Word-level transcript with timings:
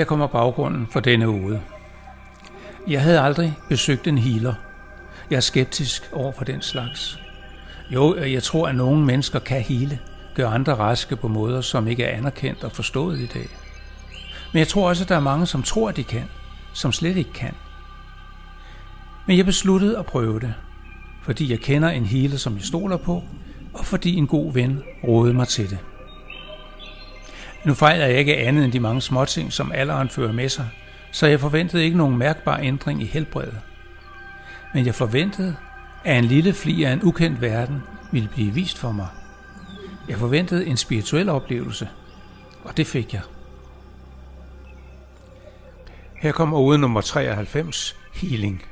Her 0.00 0.04
kommer 0.04 0.26
baggrunden 0.26 0.86
for 0.90 1.00
denne 1.00 1.28
uge. 1.28 1.60
Jeg 2.88 3.02
havde 3.02 3.20
aldrig 3.20 3.56
besøgt 3.68 4.06
en 4.06 4.18
healer. 4.18 4.54
Jeg 5.30 5.36
er 5.36 5.40
skeptisk 5.40 6.10
over 6.12 6.32
for 6.32 6.44
den 6.44 6.62
slags. 6.62 7.18
Jo, 7.90 8.14
øh, 8.14 8.32
jeg 8.32 8.42
tror, 8.42 8.68
at 8.68 8.74
nogle 8.74 9.04
mennesker 9.04 9.38
kan 9.38 9.62
hele, 9.62 9.98
gøre 10.34 10.48
andre 10.48 10.74
raske 10.74 11.16
på 11.16 11.28
måder, 11.28 11.60
som 11.60 11.88
ikke 11.88 12.04
er 12.04 12.16
anerkendt 12.16 12.64
og 12.64 12.72
forstået 12.72 13.20
i 13.20 13.26
dag. 13.26 13.48
Men 14.52 14.58
jeg 14.58 14.68
tror 14.68 14.88
også, 14.88 15.04
at 15.04 15.08
der 15.08 15.16
er 15.16 15.20
mange, 15.20 15.46
som 15.46 15.62
tror, 15.62 15.88
at 15.88 15.96
de 15.96 16.04
kan, 16.04 16.24
som 16.74 16.92
slet 16.92 17.16
ikke 17.16 17.32
kan. 17.32 17.54
Men 19.26 19.36
jeg 19.36 19.44
besluttede 19.46 19.98
at 19.98 20.06
prøve 20.06 20.40
det, 20.40 20.54
fordi 21.22 21.50
jeg 21.50 21.58
kender 21.58 21.88
en 21.88 22.04
healer, 22.04 22.36
som 22.36 22.54
jeg 22.54 22.62
stoler 22.62 22.96
på, 22.96 23.24
og 23.72 23.84
fordi 23.84 24.14
en 24.14 24.26
god 24.26 24.52
ven 24.52 24.82
rådede 25.04 25.34
mig 25.34 25.48
til 25.48 25.70
det. 25.70 25.78
Nu 27.64 27.74
fejler 27.74 28.06
jeg 28.06 28.18
ikke 28.18 28.36
andet 28.36 28.64
end 28.64 28.72
de 28.72 28.80
mange 28.80 29.00
småting, 29.00 29.52
som 29.52 29.72
alderen 29.72 30.08
fører 30.08 30.32
med 30.32 30.48
sig, 30.48 30.68
så 31.12 31.26
jeg 31.26 31.40
forventede 31.40 31.84
ikke 31.84 31.96
nogen 31.96 32.16
mærkbar 32.16 32.58
ændring 32.58 33.02
i 33.02 33.06
helbredet. 33.06 33.60
Men 34.74 34.86
jeg 34.86 34.94
forventede, 34.94 35.56
at 36.04 36.18
en 36.18 36.24
lille 36.24 36.52
fli 36.52 36.82
af 36.82 36.92
en 36.92 37.02
ukendt 37.02 37.40
verden 37.40 37.82
ville 38.12 38.28
blive 38.28 38.54
vist 38.54 38.78
for 38.78 38.92
mig. 38.92 39.08
Jeg 40.08 40.18
forventede 40.18 40.66
en 40.66 40.76
spirituel 40.76 41.28
oplevelse, 41.28 41.88
og 42.64 42.76
det 42.76 42.86
fik 42.86 43.14
jeg. 43.14 43.22
Her 46.16 46.32
kommer 46.32 46.58
ude 46.58 46.78
nummer 46.78 47.00
93, 47.00 47.96
Healing. 48.14 48.62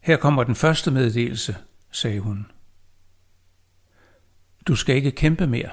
Her 0.00 0.16
kommer 0.16 0.44
den 0.44 0.54
første 0.54 0.90
meddelelse, 0.90 1.56
sagde 1.90 2.20
hun. 2.20 2.46
Du 4.68 4.76
skal 4.76 4.96
ikke 4.96 5.10
kæmpe 5.10 5.46
mere. 5.46 5.70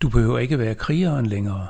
Du 0.00 0.08
behøver 0.08 0.38
ikke 0.38 0.58
være 0.58 0.74
krigeren 0.74 1.26
længere. 1.26 1.68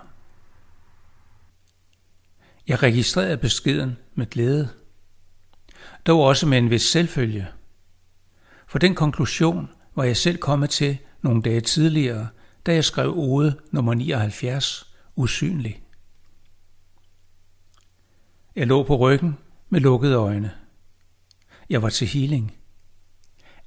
Jeg 2.68 2.82
registrerede 2.82 3.36
beskeden 3.36 3.96
med 4.14 4.26
glæde. 4.26 4.68
Dog 6.06 6.20
også 6.22 6.46
med 6.46 6.58
en 6.58 6.70
vis 6.70 6.82
selvfølge. 6.82 7.48
For 8.66 8.78
den 8.78 8.94
konklusion 8.94 9.70
var 9.94 10.04
jeg 10.04 10.16
selv 10.16 10.38
kommet 10.38 10.70
til 10.70 10.98
nogle 11.22 11.42
dage 11.42 11.60
tidligere, 11.60 12.28
da 12.66 12.74
jeg 12.74 12.84
skrev 12.84 13.12
ode 13.16 13.60
nummer 13.70 13.94
79, 13.94 14.94
usynlig. 15.16 15.82
Jeg 18.56 18.66
lå 18.66 18.82
på 18.82 18.96
ryggen 18.96 19.38
med 19.68 19.80
lukkede 19.80 20.14
øjne. 20.14 20.52
Jeg 21.70 21.82
var 21.82 21.88
til 21.88 22.06
healing. 22.06 22.54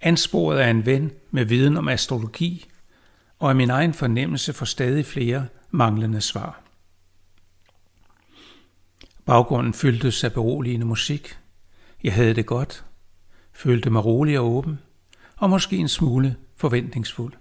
Ansporet 0.01 0.57
af 0.57 0.69
en 0.69 0.85
ven 0.85 1.11
med 1.31 1.45
viden 1.45 1.77
om 1.77 1.87
astrologi 1.87 2.67
og 3.39 3.49
af 3.49 3.55
min 3.55 3.69
egen 3.69 3.93
fornemmelse 3.93 4.53
for 4.53 4.65
stadig 4.65 5.05
flere 5.05 5.47
manglende 5.71 6.21
svar. 6.21 6.61
Baggrunden 9.25 9.73
fyldtes 9.73 10.23
af 10.23 10.33
beroligende 10.33 10.85
musik. 10.85 11.37
Jeg 12.03 12.13
havde 12.13 12.33
det 12.33 12.45
godt, 12.45 12.85
følte 13.53 13.89
mig 13.89 14.05
rolig 14.05 14.39
og 14.39 14.45
åben, 14.45 14.79
og 15.37 15.49
måske 15.49 15.77
en 15.77 15.87
smule 15.87 16.35
forventningsfuld. 16.55 17.33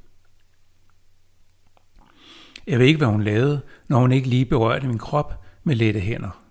Jeg 2.67 2.79
ved 2.79 2.87
ikke, 2.87 2.99
hvad 2.99 3.09
hun 3.09 3.23
lavede, 3.23 3.61
når 3.89 3.99
hun 3.99 4.13
ikke 4.13 4.29
lige 4.29 4.45
berørte 4.45 4.87
min 4.87 4.99
krop 4.99 5.45
med 5.65 5.77
lette 5.77 6.01
hænder. 6.01 6.45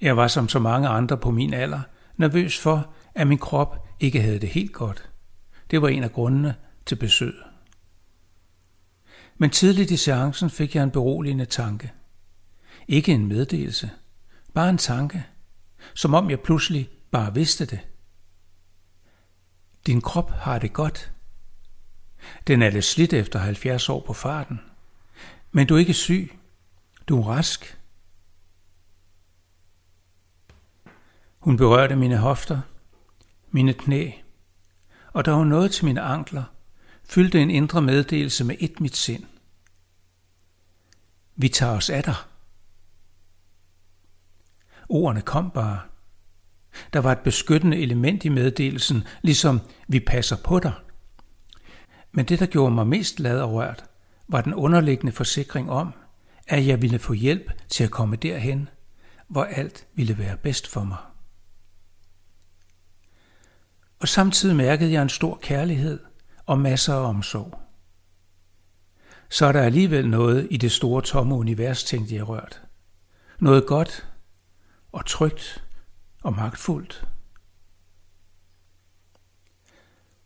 Jeg 0.00 0.16
var 0.16 0.28
som 0.28 0.48
så 0.48 0.58
mange 0.58 0.88
andre 0.88 1.16
på 1.16 1.30
min 1.30 1.54
alder 1.54 1.80
nervøs 2.16 2.58
for, 2.58 2.92
at 3.14 3.26
min 3.26 3.38
krop 3.38 3.89
ikke 4.00 4.22
havde 4.22 4.38
det 4.38 4.48
helt 4.48 4.72
godt. 4.72 5.10
Det 5.70 5.82
var 5.82 5.88
en 5.88 6.04
af 6.04 6.12
grundene 6.12 6.54
til 6.86 6.96
besøg. 6.96 7.34
Men 9.38 9.50
tidligt 9.50 9.90
i 9.90 9.96
seancen 9.96 10.50
fik 10.50 10.74
jeg 10.74 10.82
en 10.82 10.90
beroligende 10.90 11.44
tanke. 11.44 11.92
Ikke 12.88 13.12
en 13.12 13.26
meddelelse, 13.26 13.90
bare 14.54 14.70
en 14.70 14.78
tanke, 14.78 15.26
som 15.94 16.14
om 16.14 16.30
jeg 16.30 16.40
pludselig 16.40 16.90
bare 17.10 17.34
vidste 17.34 17.66
det. 17.66 17.80
Din 19.86 20.00
krop 20.00 20.30
har 20.30 20.58
det 20.58 20.72
godt. 20.72 21.12
Den 22.46 22.62
er 22.62 22.70
lidt 22.70 22.84
slidt 22.84 23.12
efter 23.12 23.38
70 23.38 23.88
år 23.88 24.00
på 24.06 24.12
farten. 24.12 24.60
Men 25.52 25.66
du 25.66 25.74
er 25.74 25.78
ikke 25.78 25.94
syg. 25.94 26.32
Du 27.08 27.20
er 27.20 27.28
rask. 27.28 27.78
Hun 31.38 31.56
berørte 31.56 31.96
mine 31.96 32.18
hofter, 32.18 32.60
mine 33.50 33.72
knæ, 33.72 34.10
og 35.12 35.24
da 35.24 35.32
hun 35.32 35.46
nåede 35.46 35.68
til 35.68 35.84
mine 35.84 36.00
ankler, 36.00 36.44
fyldte 37.04 37.40
en 37.40 37.50
indre 37.50 37.82
meddelelse 37.82 38.44
med 38.44 38.56
et 38.58 38.80
mit 38.80 38.96
sind. 38.96 39.24
Vi 41.36 41.48
tager 41.48 41.72
os 41.72 41.90
af 41.90 42.02
dig. 42.04 42.14
Ordene 44.88 45.22
kom 45.22 45.50
bare. 45.50 45.80
Der 46.92 47.00
var 47.00 47.12
et 47.12 47.18
beskyttende 47.18 47.76
element 47.76 48.24
i 48.24 48.28
meddelelsen, 48.28 49.04
ligesom 49.22 49.60
vi 49.88 50.00
passer 50.00 50.36
på 50.36 50.58
dig. 50.58 50.72
Men 52.12 52.24
det, 52.24 52.38
der 52.38 52.46
gjorde 52.46 52.74
mig 52.74 52.86
mest 52.86 53.16
glad 53.16 53.40
og 53.40 53.52
rørt, 53.52 53.84
var 54.28 54.40
den 54.40 54.54
underliggende 54.54 55.12
forsikring 55.12 55.70
om, 55.70 55.94
at 56.46 56.66
jeg 56.66 56.82
ville 56.82 56.98
få 56.98 57.12
hjælp 57.12 57.52
til 57.68 57.84
at 57.84 57.90
komme 57.90 58.16
derhen, 58.16 58.68
hvor 59.28 59.44
alt 59.44 59.86
ville 59.94 60.18
være 60.18 60.36
bedst 60.36 60.68
for 60.68 60.84
mig. 60.84 60.98
Og 64.00 64.08
samtidig 64.08 64.56
mærkede 64.56 64.92
jeg 64.92 65.02
en 65.02 65.08
stor 65.08 65.38
kærlighed 65.42 66.00
og 66.46 66.58
masser 66.58 66.94
af 66.94 67.08
omsorg. 67.08 67.60
Så 69.30 69.46
er 69.46 69.52
der 69.52 69.62
alligevel 69.62 70.08
noget 70.08 70.48
i 70.50 70.56
det 70.56 70.72
store 70.72 71.02
tomme 71.02 71.34
univers, 71.34 71.84
tænkte 71.84 72.14
jeg 72.14 72.28
rørt. 72.28 72.62
Noget 73.40 73.66
godt 73.66 74.08
og 74.92 75.06
trygt 75.06 75.64
og 76.22 76.36
magtfuldt. 76.36 77.08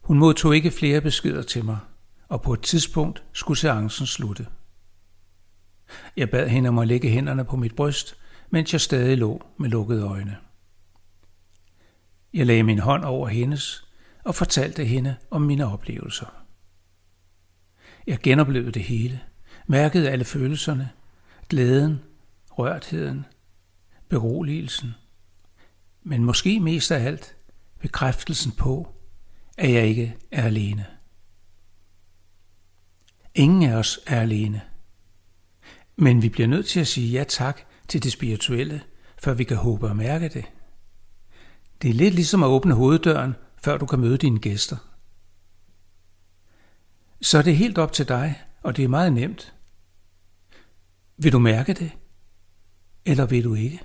Hun 0.01 0.19
modtog 0.19 0.57
ikke 0.57 0.71
flere 0.71 1.01
beskeder 1.01 1.43
til 1.43 1.65
mig, 1.65 1.79
og 2.29 2.43
på 2.43 2.53
et 2.53 2.63
tidspunkt 2.63 3.25
skulle 3.33 3.59
seancen 3.59 4.07
slutte. 4.07 4.47
Jeg 6.17 6.31
bad 6.31 6.49
hende 6.49 6.69
om 6.69 6.79
at 6.79 6.89
lægge 6.89 7.09
hænderne 7.09 7.45
på 7.45 7.57
mit 7.57 7.77
bryst, 7.77 8.17
mens 8.51 8.73
jeg 8.73 8.81
stadig 8.81 9.19
lå 9.19 9.47
med 9.59 9.69
lukkede 9.69 10.03
øjne. 10.03 10.37
Jeg 12.35 12.47
lagde 12.47 12.63
min 12.63 12.79
hånd 12.79 13.05
over 13.05 13.29
hendes 13.29 13.89
og 14.25 14.35
fortalte 14.35 14.85
hende 14.85 15.17
om 15.31 15.43
mine 15.43 15.67
oplevelser. 15.67 16.45
Jeg 18.07 18.19
genoplevede 18.19 18.73
det 18.73 18.83
hele, 18.83 19.21
mærkede 19.67 20.11
alle 20.11 20.25
følelserne, 20.25 20.91
glæden, 21.49 22.01
rørtheden, 22.51 23.27
beroligelsen, 24.09 24.95
men 26.03 26.25
måske 26.25 26.61
mest 26.61 26.91
af 26.93 27.07
alt 27.07 27.37
bekræftelsen 27.81 28.53
på, 28.53 28.95
at 29.59 29.73
jeg 29.73 29.87
ikke 29.87 30.17
er 30.33 30.43
alene. 30.43 30.87
Ingen 33.35 33.71
af 33.71 33.77
os 33.77 34.01
er 34.07 34.21
alene. 34.21 34.61
Men 35.97 36.23
vi 36.23 36.29
bliver 36.29 36.49
nødt 36.49 36.67
til 36.67 36.81
at 36.81 36.87
sige 36.87 37.13
ja 37.13 37.25
tak 37.25 37.61
til 37.89 38.03
det 38.03 38.13
spirituelle, 38.13 38.83
før 39.19 39.35
vi 39.35 39.45
kan 39.45 39.57
håbe 39.57 39.91
at 39.91 39.97
mærke 39.97 40.29
det. 40.29 40.45
Det 41.85 41.91
er 41.91 41.95
lidt 41.95 42.15
ligesom 42.15 42.43
at 42.43 42.47
åbne 42.47 42.75
hoveddøren, 42.75 43.35
før 43.65 43.77
du 43.77 43.87
kan 43.87 44.01
møde 44.01 44.19
dine 44.19 44.39
gæster. 44.39 44.77
Så 47.21 47.39
er 47.39 47.43
det 47.43 47.57
helt 47.57 47.79
op 47.79 47.93
til 47.93 48.09
dig, 48.09 48.43
og 48.63 48.77
det 48.77 48.85
er 48.85 48.89
meget 48.89 49.13
nemt. 49.13 49.55
Vil 51.17 51.33
du 51.33 51.39
mærke 51.39 51.73
det, 51.73 51.91
eller 53.05 53.27
vil 53.27 53.45
du 53.45 53.55
ikke? 53.55 53.81